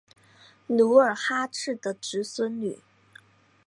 [0.65, 2.79] 努尔哈赤的侄孙女。